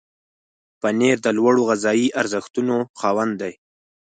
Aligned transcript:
پنېر 0.81 1.17
د 1.25 1.27
لوړو 1.37 1.61
غذایي 1.69 2.07
ارزښتونو 2.21 2.75
خاوند 2.99 3.33
دی. 3.41 3.53